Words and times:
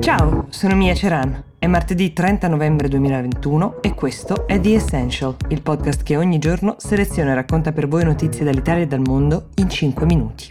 Ciao, 0.00 0.46
sono 0.48 0.76
Mia 0.76 0.94
Ceran. 0.94 1.44
È 1.58 1.66
martedì 1.66 2.14
30 2.14 2.48
novembre 2.48 2.88
2021 2.88 3.82
e 3.82 3.92
questo 3.92 4.46
è 4.46 4.58
The 4.58 4.76
Essential, 4.76 5.36
il 5.48 5.60
podcast 5.60 6.02
che 6.02 6.16
ogni 6.16 6.38
giorno 6.38 6.76
seleziona 6.78 7.32
e 7.32 7.34
racconta 7.34 7.70
per 7.72 7.86
voi 7.86 8.04
notizie 8.04 8.42
dall'Italia 8.42 8.84
e 8.84 8.86
dal 8.86 9.00
mondo 9.00 9.48
in 9.56 9.68
5 9.68 10.06
minuti. 10.06 10.48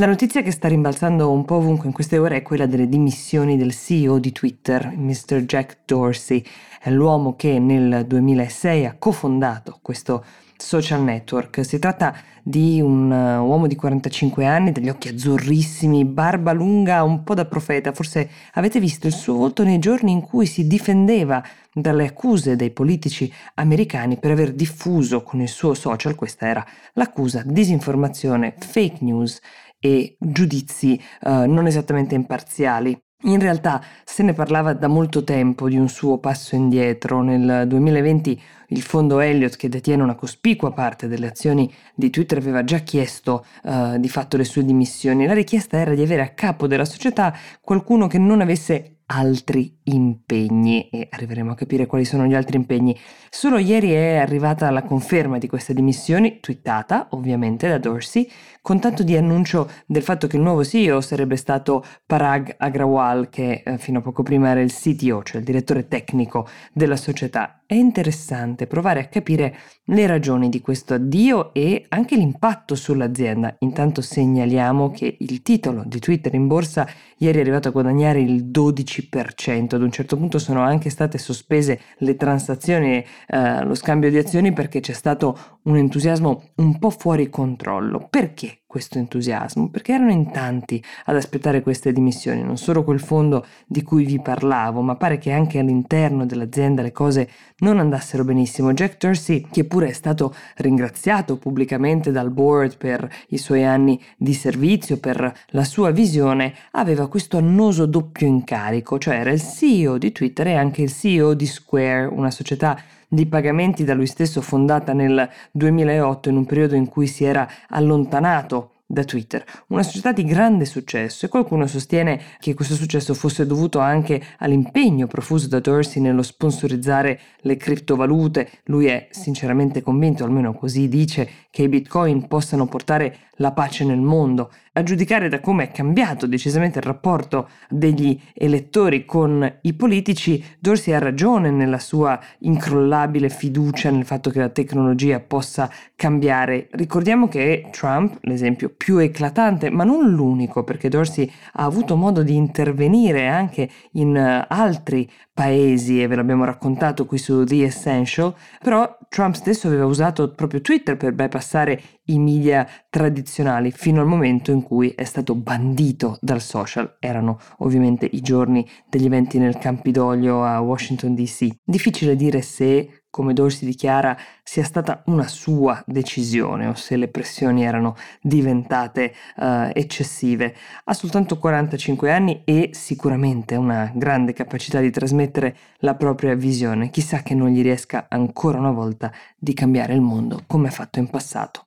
La 0.00 0.06
notizia 0.06 0.40
che 0.40 0.50
sta 0.50 0.66
rimbalzando 0.66 1.30
un 1.30 1.44
po' 1.44 1.56
ovunque 1.56 1.86
in 1.86 1.92
queste 1.92 2.16
ore 2.16 2.36
è 2.36 2.42
quella 2.42 2.64
delle 2.64 2.88
dimissioni 2.88 3.58
del 3.58 3.74
CEO 3.74 4.18
di 4.18 4.32
Twitter, 4.32 4.96
Mr. 4.96 5.42
Jack 5.42 5.80
Dorsey. 5.84 6.42
È 6.80 6.88
l'uomo 6.88 7.36
che 7.36 7.58
nel 7.58 8.06
2006 8.06 8.86
ha 8.86 8.96
cofondato 8.98 9.78
questo 9.82 10.24
social 10.56 11.02
network. 11.02 11.62
Si 11.66 11.78
tratta 11.78 12.14
di 12.42 12.80
un 12.80 13.10
uh, 13.10 13.44
uomo 13.44 13.66
di 13.66 13.76
45 13.76 14.46
anni, 14.46 14.72
dagli 14.72 14.88
occhi 14.88 15.08
azzurrissimi, 15.08 16.06
barba 16.06 16.52
lunga, 16.52 17.02
un 17.02 17.22
po' 17.22 17.34
da 17.34 17.44
profeta. 17.44 17.92
Forse 17.92 18.30
avete 18.54 18.80
visto 18.80 19.06
il 19.06 19.12
suo 19.12 19.34
volto 19.34 19.64
nei 19.64 19.78
giorni 19.78 20.12
in 20.12 20.22
cui 20.22 20.46
si 20.46 20.66
difendeva 20.66 21.44
dalle 21.74 22.06
accuse 22.06 22.56
dei 22.56 22.70
politici 22.70 23.30
americani 23.56 24.16
per 24.16 24.30
aver 24.30 24.54
diffuso 24.54 25.22
con 25.22 25.42
il 25.42 25.48
suo 25.48 25.74
social, 25.74 26.14
questa 26.14 26.46
era 26.46 26.66
l'accusa, 26.94 27.42
disinformazione, 27.44 28.54
fake 28.58 29.04
news 29.04 29.40
e 29.80 30.16
giudizi 30.18 31.00
uh, 31.22 31.50
non 31.50 31.66
esattamente 31.66 32.14
imparziali. 32.14 32.96
In 33.24 33.38
realtà 33.38 33.82
se 34.04 34.22
ne 34.22 34.32
parlava 34.32 34.72
da 34.72 34.88
molto 34.88 35.24
tempo 35.24 35.68
di 35.68 35.76
un 35.76 35.88
suo 35.88 36.18
passo 36.18 36.54
indietro. 36.54 37.22
Nel 37.22 37.66
2020 37.66 38.40
il 38.68 38.82
fondo 38.82 39.20
Elliott, 39.20 39.56
che 39.56 39.68
detiene 39.68 40.02
una 40.02 40.14
cospicua 40.14 40.72
parte 40.72 41.06
delle 41.06 41.26
azioni 41.26 41.70
di 41.94 42.08
Twitter, 42.08 42.38
aveva 42.38 42.64
già 42.64 42.78
chiesto 42.78 43.44
uh, 43.64 43.98
di 43.98 44.08
fatto 44.08 44.36
le 44.36 44.44
sue 44.44 44.64
dimissioni. 44.64 45.26
La 45.26 45.34
richiesta 45.34 45.76
era 45.76 45.94
di 45.94 46.02
avere 46.02 46.22
a 46.22 46.28
capo 46.28 46.66
della 46.66 46.86
società 46.86 47.34
qualcuno 47.60 48.06
che 48.06 48.18
non 48.18 48.40
avesse 48.40 48.99
altri 49.12 49.78
impegni 49.84 50.88
e 50.88 51.08
arriveremo 51.10 51.52
a 51.52 51.54
capire 51.54 51.86
quali 51.86 52.04
sono 52.04 52.26
gli 52.26 52.34
altri 52.34 52.56
impegni. 52.56 52.96
Solo 53.28 53.58
ieri 53.58 53.90
è 53.90 54.16
arrivata 54.16 54.70
la 54.70 54.82
conferma 54.82 55.38
di 55.38 55.48
queste 55.48 55.74
dimissioni, 55.74 56.38
twittata 56.40 57.08
ovviamente 57.10 57.68
da 57.68 57.78
Dorsey, 57.78 58.28
con 58.62 58.78
tanto 58.78 59.02
di 59.02 59.16
annuncio 59.16 59.68
del 59.86 60.02
fatto 60.02 60.26
che 60.26 60.36
il 60.36 60.42
nuovo 60.42 60.64
CEO 60.64 61.00
sarebbe 61.00 61.36
stato 61.36 61.84
Parag 62.06 62.54
Agrawal, 62.58 63.28
che 63.28 63.62
eh, 63.64 63.78
fino 63.78 63.98
a 63.98 64.02
poco 64.02 64.22
prima 64.22 64.50
era 64.50 64.60
il 64.60 64.72
CTO, 64.72 65.22
cioè 65.22 65.38
il 65.38 65.44
direttore 65.44 65.88
tecnico 65.88 66.46
della 66.72 66.96
società 66.96 67.59
è 67.70 67.74
interessante 67.74 68.66
provare 68.66 68.98
a 68.98 69.06
capire 69.06 69.56
le 69.84 70.08
ragioni 70.08 70.48
di 70.48 70.60
questo 70.60 70.94
addio 70.94 71.54
e 71.54 71.86
anche 71.90 72.16
l'impatto 72.16 72.74
sull'azienda. 72.74 73.54
Intanto 73.60 74.00
segnaliamo 74.00 74.90
che 74.90 75.18
il 75.20 75.40
titolo 75.42 75.84
di 75.86 76.00
Twitter 76.00 76.34
in 76.34 76.48
borsa 76.48 76.84
ieri 77.18 77.38
è 77.38 77.42
arrivato 77.42 77.68
a 77.68 77.70
guadagnare 77.70 78.18
il 78.22 78.46
12%, 78.46 79.76
ad 79.76 79.82
un 79.82 79.92
certo 79.92 80.16
punto 80.16 80.40
sono 80.40 80.62
anche 80.62 80.90
state 80.90 81.16
sospese 81.16 81.78
le 81.98 82.16
transazioni, 82.16 83.04
eh, 83.28 83.64
lo 83.64 83.76
scambio 83.76 84.10
di 84.10 84.18
azioni 84.18 84.52
perché 84.52 84.80
c'è 84.80 84.92
stato 84.92 85.60
un 85.62 85.76
entusiasmo 85.76 86.50
un 86.56 86.76
po' 86.76 86.90
fuori 86.90 87.30
controllo. 87.30 88.08
Perché? 88.10 88.59
Questo 88.70 88.98
entusiasmo, 88.98 89.68
perché 89.68 89.94
erano 89.94 90.12
in 90.12 90.30
tanti 90.30 90.80
ad 91.06 91.16
aspettare 91.16 91.60
queste 91.60 91.92
dimissioni, 91.92 92.44
non 92.44 92.56
solo 92.56 92.84
quel 92.84 93.00
fondo 93.00 93.44
di 93.66 93.82
cui 93.82 94.04
vi 94.04 94.20
parlavo, 94.20 94.80
ma 94.80 94.94
pare 94.94 95.18
che 95.18 95.32
anche 95.32 95.58
all'interno 95.58 96.24
dell'azienda 96.24 96.80
le 96.80 96.92
cose 96.92 97.28
non 97.58 97.80
andassero 97.80 98.22
benissimo. 98.22 98.72
Jack 98.72 98.98
Dorsey, 98.98 99.48
che 99.50 99.64
pure 99.64 99.88
è 99.88 99.92
stato 99.92 100.32
ringraziato 100.58 101.36
pubblicamente 101.36 102.12
dal 102.12 102.30
board 102.30 102.76
per 102.76 103.12
i 103.30 103.38
suoi 103.38 103.64
anni 103.64 104.00
di 104.16 104.34
servizio, 104.34 104.98
per 104.98 105.36
la 105.48 105.64
sua 105.64 105.90
visione, 105.90 106.54
aveva 106.70 107.08
questo 107.08 107.38
annoso 107.38 107.86
doppio 107.86 108.28
incarico, 108.28 109.00
cioè 109.00 109.16
era 109.16 109.32
il 109.32 109.42
CEO 109.42 109.98
di 109.98 110.12
Twitter 110.12 110.46
e 110.46 110.54
anche 110.54 110.82
il 110.82 110.92
CEO 110.92 111.34
di 111.34 111.46
Square, 111.46 112.04
una 112.04 112.30
società 112.30 112.80
di 113.12 113.26
pagamenti 113.26 113.82
da 113.82 113.92
lui 113.92 114.06
stesso 114.06 114.40
fondata 114.40 114.92
nel 114.92 115.28
2008 115.50 116.28
in 116.28 116.36
un 116.36 116.46
periodo 116.46 116.76
in 116.76 116.88
cui 116.88 117.08
si 117.08 117.24
era 117.24 117.48
allontanato 117.68 118.79
da 118.90 119.04
Twitter, 119.04 119.44
una 119.68 119.84
società 119.84 120.10
di 120.10 120.24
grande 120.24 120.64
successo 120.64 121.24
e 121.24 121.28
qualcuno 121.28 121.68
sostiene 121.68 122.20
che 122.40 122.54
questo 122.54 122.74
successo 122.74 123.14
fosse 123.14 123.46
dovuto 123.46 123.78
anche 123.78 124.20
all'impegno 124.38 125.06
profuso 125.06 125.46
da 125.46 125.60
Dorsey 125.60 126.02
nello 126.02 126.22
sponsorizzare 126.22 127.20
le 127.42 127.56
criptovalute. 127.56 128.50
Lui 128.64 128.86
è 128.86 129.06
sinceramente 129.10 129.80
convinto, 129.80 130.24
almeno 130.24 130.52
così 130.54 130.88
dice, 130.88 131.28
che 131.52 131.62
i 131.62 131.68
bitcoin 131.68 132.26
possano 132.26 132.66
portare 132.66 133.28
la 133.40 133.52
pace 133.52 133.84
nel 133.84 134.00
mondo. 134.00 134.50
A 134.72 134.82
giudicare 134.82 135.28
da 135.28 135.40
come 135.40 135.64
è 135.64 135.70
cambiato 135.72 136.26
decisamente 136.26 136.78
il 136.78 136.84
rapporto 136.84 137.48
degli 137.68 138.18
elettori 138.34 139.04
con 139.04 139.58
i 139.62 139.72
politici, 139.72 140.44
Dorsey 140.58 140.94
ha 140.94 140.98
ragione 140.98 141.50
nella 141.50 141.78
sua 141.78 142.20
incrollabile 142.40 143.28
fiducia 143.28 143.90
nel 143.90 144.04
fatto 144.04 144.30
che 144.30 144.38
la 144.38 144.48
tecnologia 144.48 145.18
possa 145.20 145.70
cambiare. 145.96 146.68
Ricordiamo 146.72 147.28
che 147.28 147.68
Trump, 147.70 148.18
l'esempio 148.22 148.72
più 148.82 148.96
eclatante, 148.96 149.68
ma 149.68 149.84
non 149.84 150.08
l'unico, 150.08 150.64
perché 150.64 150.88
Dorsey 150.88 151.30
ha 151.52 151.64
avuto 151.64 151.96
modo 151.96 152.22
di 152.22 152.34
intervenire 152.34 153.28
anche 153.28 153.68
in 153.92 154.16
uh, 154.16 154.46
altri 154.48 155.06
paesi 155.34 156.00
e 156.00 156.06
ve 156.06 156.16
l'abbiamo 156.16 156.46
raccontato 156.46 157.04
qui 157.04 157.18
su 157.18 157.44
The 157.44 157.64
Essential, 157.64 158.34
però 158.58 158.96
Trump 159.10 159.34
stesso 159.34 159.66
aveva 159.66 159.84
usato 159.84 160.32
proprio 160.32 160.62
Twitter 160.62 160.96
per 160.96 161.12
bypassare 161.12 161.82
i 162.06 162.18
media 162.18 162.66
tradizionali 162.88 163.70
fino 163.70 164.00
al 164.00 164.06
momento 164.06 164.50
in 164.50 164.62
cui 164.62 164.88
è 164.96 165.04
stato 165.04 165.34
bandito 165.34 166.16
dal 166.22 166.40
social. 166.40 166.96
Erano 167.00 167.38
ovviamente 167.58 168.08
i 168.10 168.22
giorni 168.22 168.66
degli 168.88 169.04
eventi 169.04 169.38
nel 169.38 169.58
Campidoglio 169.58 170.42
a 170.42 170.58
Washington 170.60 171.14
DC. 171.14 171.48
Difficile 171.62 172.16
dire 172.16 172.40
se 172.40 172.99
come 173.10 173.32
Dorsey 173.32 173.68
dichiara, 173.68 174.16
sia 174.42 174.62
stata 174.62 175.02
una 175.06 175.26
sua 175.26 175.82
decisione 175.86 176.66
o 176.66 176.74
se 176.74 176.96
le 176.96 177.08
pressioni 177.08 177.64
erano 177.64 177.96
diventate 178.22 179.12
uh, 179.36 179.70
eccessive. 179.72 180.54
Ha 180.84 180.94
soltanto 180.94 181.38
45 181.38 182.12
anni 182.12 182.42
e 182.44 182.70
sicuramente 182.72 183.56
una 183.56 183.90
grande 183.94 184.32
capacità 184.32 184.80
di 184.80 184.90
trasmettere 184.90 185.56
la 185.78 185.94
propria 185.94 186.34
visione. 186.34 186.90
Chissà 186.90 187.22
che 187.22 187.34
non 187.34 187.48
gli 187.48 187.62
riesca 187.62 188.06
ancora 188.08 188.58
una 188.58 188.70
volta 188.70 189.12
di 189.36 189.52
cambiare 189.54 189.94
il 189.94 190.00
mondo 190.00 190.42
come 190.46 190.68
ha 190.68 190.72
fatto 190.72 190.98
in 190.98 191.08
passato. 191.08 191.62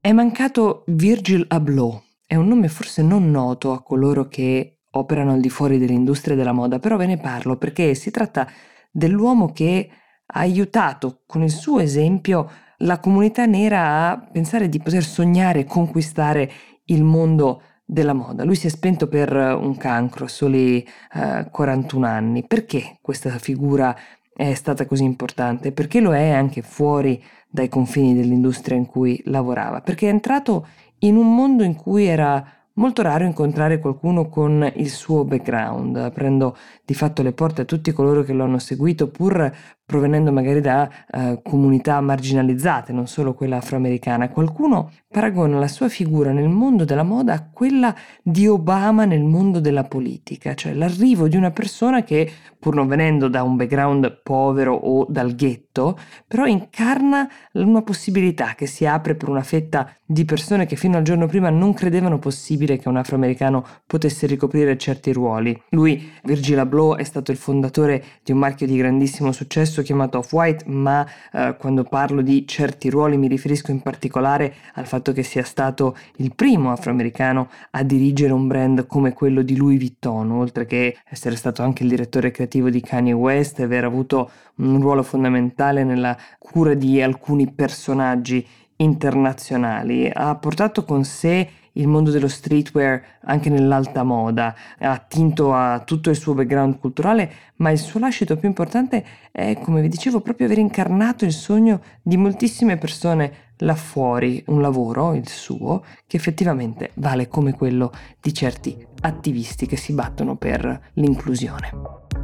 È 0.00 0.12
mancato 0.12 0.84
Virgil 0.88 1.44
Abloh. 1.48 2.02
È 2.26 2.34
un 2.34 2.48
nome 2.48 2.68
forse 2.68 3.02
non 3.02 3.30
noto 3.30 3.72
a 3.72 3.82
coloro 3.82 4.28
che 4.28 4.73
operano 4.94 5.32
al 5.32 5.40
di 5.40 5.48
fuori 5.48 5.78
dell'industria 5.78 6.36
della 6.36 6.52
moda, 6.52 6.78
però 6.78 6.96
ve 6.96 7.06
ne 7.06 7.18
parlo 7.18 7.56
perché 7.56 7.94
si 7.94 8.10
tratta 8.10 8.48
dell'uomo 8.90 9.52
che 9.52 9.88
ha 10.26 10.40
aiutato 10.40 11.22
con 11.26 11.42
il 11.42 11.50
suo 11.50 11.80
esempio 11.80 12.50
la 12.78 12.98
comunità 12.98 13.46
nera 13.46 14.10
a 14.10 14.18
pensare 14.18 14.68
di 14.68 14.78
poter 14.78 15.04
sognare 15.04 15.60
e 15.60 15.64
conquistare 15.64 16.50
il 16.86 17.02
mondo 17.02 17.62
della 17.84 18.12
moda. 18.12 18.44
Lui 18.44 18.56
si 18.56 18.66
è 18.66 18.70
spento 18.70 19.08
per 19.08 19.32
un 19.32 19.76
cancro 19.76 20.24
a 20.24 20.28
soli 20.28 20.84
uh, 21.14 21.50
41 21.50 22.06
anni. 22.06 22.46
Perché 22.46 22.98
questa 23.00 23.30
figura 23.38 23.94
è 24.34 24.54
stata 24.54 24.86
così 24.86 25.04
importante? 25.04 25.72
Perché 25.72 26.00
lo 26.00 26.14
è 26.14 26.30
anche 26.30 26.62
fuori 26.62 27.22
dai 27.48 27.68
confini 27.68 28.14
dell'industria 28.14 28.76
in 28.76 28.86
cui 28.86 29.20
lavorava? 29.26 29.80
Perché 29.80 30.06
è 30.06 30.10
entrato 30.10 30.66
in 31.00 31.16
un 31.16 31.34
mondo 31.34 31.62
in 31.62 31.76
cui 31.76 32.06
era 32.06 32.44
Molto 32.76 33.02
raro 33.02 33.24
incontrare 33.24 33.78
qualcuno 33.78 34.28
con 34.28 34.68
il 34.74 34.90
suo 34.90 35.24
background, 35.24 35.94
aprendo 35.96 36.56
di 36.84 36.92
fatto 36.94 37.22
le 37.22 37.32
porte 37.32 37.60
a 37.62 37.64
tutti 37.64 37.92
coloro 37.92 38.24
che 38.24 38.32
lo 38.32 38.42
hanno 38.42 38.58
seguito, 38.58 39.08
pur 39.10 39.48
provenendo 39.86 40.32
magari 40.32 40.60
da 40.60 40.88
uh, 41.12 41.40
comunità 41.42 42.00
marginalizzate, 42.00 42.92
non 42.92 43.06
solo 43.06 43.34
quella 43.34 43.58
afroamericana. 43.58 44.30
Qualcuno 44.30 44.90
paragona 45.08 45.58
la 45.58 45.68
sua 45.68 45.88
figura 45.88 46.32
nel 46.32 46.48
mondo 46.48 46.84
della 46.84 47.02
moda 47.02 47.34
a 47.34 47.48
quella 47.48 47.94
di 48.22 48.48
Obama 48.48 49.04
nel 49.04 49.22
mondo 49.22 49.60
della 49.60 49.84
politica, 49.84 50.54
cioè 50.54 50.72
l'arrivo 50.72 51.28
di 51.28 51.36
una 51.36 51.50
persona 51.50 52.02
che, 52.02 52.30
pur 52.58 52.74
non 52.74 52.88
venendo 52.88 53.28
da 53.28 53.42
un 53.42 53.56
background 53.56 54.22
povero 54.22 54.74
o 54.74 55.06
dal 55.08 55.34
ghetto, 55.34 55.98
però 56.26 56.46
incarna 56.46 57.28
una 57.52 57.82
possibilità 57.82 58.54
che 58.56 58.66
si 58.66 58.86
apre 58.86 59.14
per 59.14 59.28
una 59.28 59.42
fetta 59.42 59.88
di 60.04 60.24
persone 60.24 60.66
che 60.66 60.76
fino 60.76 60.96
al 60.96 61.02
giorno 61.02 61.26
prima 61.26 61.50
non 61.50 61.74
credevano 61.74 62.18
possibile 62.18 62.78
che 62.78 62.88
un 62.88 62.96
afroamericano 62.96 63.64
potesse 63.86 64.26
ricoprire 64.26 64.76
certi 64.76 65.12
ruoli. 65.12 65.58
Lui, 65.70 66.10
Virgil 66.24 66.58
Abloh, 66.58 66.96
è 66.96 67.04
stato 67.04 67.30
il 67.30 67.36
fondatore 67.36 68.02
di 68.22 68.32
un 68.32 68.38
marchio 68.38 68.66
di 68.66 68.76
grandissimo 68.76 69.30
successo 69.30 69.73
spesso 69.74 69.82
chiamato 69.82 70.18
off-white, 70.18 70.64
ma 70.68 71.04
eh, 71.32 71.56
quando 71.58 71.82
parlo 71.82 72.22
di 72.22 72.46
certi 72.46 72.88
ruoli 72.88 73.16
mi 73.16 73.26
riferisco 73.26 73.72
in 73.72 73.82
particolare 73.82 74.54
al 74.74 74.86
fatto 74.86 75.10
che 75.12 75.24
sia 75.24 75.42
stato 75.42 75.96
il 76.16 76.32
primo 76.34 76.70
afroamericano 76.70 77.48
a 77.72 77.82
dirigere 77.82 78.32
un 78.32 78.46
brand 78.46 78.86
come 78.86 79.12
quello 79.12 79.42
di 79.42 79.56
Louis 79.56 79.78
Vuitton, 79.78 80.30
oltre 80.30 80.64
che 80.66 80.96
essere 81.04 81.34
stato 81.34 81.62
anche 81.62 81.82
il 81.82 81.88
direttore 81.88 82.30
creativo 82.30 82.70
di 82.70 82.80
Kanye 82.80 83.12
West 83.12 83.58
e 83.58 83.64
aver 83.64 83.84
avuto 83.84 84.30
un 84.56 84.80
ruolo 84.80 85.02
fondamentale 85.02 85.82
nella 85.82 86.16
cura 86.38 86.74
di 86.74 87.02
alcuni 87.02 87.50
personaggi 87.50 88.46
internazionali, 88.76 90.10
ha 90.12 90.34
portato 90.36 90.84
con 90.84 91.04
sé 91.04 91.48
il 91.76 91.88
mondo 91.88 92.10
dello 92.10 92.28
streetwear 92.28 93.02
anche 93.24 93.50
nell'alta 93.50 94.02
moda, 94.02 94.54
attinto 94.78 95.52
a 95.54 95.80
tutto 95.80 96.10
il 96.10 96.16
suo 96.16 96.34
background 96.34 96.78
culturale, 96.78 97.30
ma 97.56 97.70
il 97.70 97.78
suo 97.78 98.00
lascito 98.00 98.36
più 98.36 98.48
importante 98.48 99.04
è, 99.32 99.58
come 99.60 99.80
vi 99.80 99.88
dicevo, 99.88 100.20
proprio 100.20 100.46
aver 100.46 100.58
incarnato 100.58 101.24
il 101.24 101.32
sogno 101.32 101.80
di 102.02 102.16
moltissime 102.16 102.76
persone 102.76 103.52
là 103.58 103.74
fuori, 103.74 104.42
un 104.48 104.60
lavoro, 104.60 105.14
il 105.14 105.28
suo, 105.28 105.84
che 106.06 106.16
effettivamente 106.16 106.90
vale 106.94 107.28
come 107.28 107.54
quello 107.54 107.92
di 108.20 108.32
certi 108.32 108.86
attivisti 109.00 109.66
che 109.66 109.76
si 109.76 109.92
battono 109.92 110.36
per 110.36 110.90
l'inclusione. 110.94 112.23